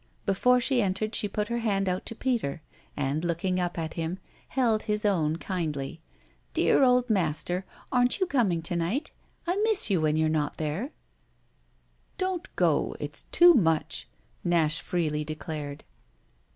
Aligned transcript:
Before 0.25 0.59
she 0.59 0.81
entered 0.81 1.13
she 1.13 1.27
put 1.27 1.49
her 1.49 1.59
hand 1.59 1.87
out 1.87 2.07
to 2.07 2.15
Peter 2.15 2.63
and, 2.97 3.23
looking 3.23 3.59
up 3.59 3.77
at 3.77 3.93
him, 3.93 4.17
held 4.47 4.81
his 4.81 5.05
own 5.05 5.35
kindly. 5.35 6.01
"Dear 6.55 6.81
old 6.81 7.07
master, 7.07 7.67
aren't 7.91 8.19
you 8.19 8.25
coming 8.25 8.63
to 8.63 8.75
night? 8.75 9.11
I 9.45 9.57
miss 9.57 9.91
you 9.91 10.01
when 10.01 10.15
you're 10.15 10.27
not 10.27 10.57
there." 10.57 10.89
"Don't 12.17 12.43
go 12.55 12.85
don't 12.85 12.87
go 12.95 12.95
it's 12.99 13.27
too 13.31 13.53
much," 13.53 14.07
Nash 14.43 14.81
freely 14.81 15.23
declared. 15.23 15.83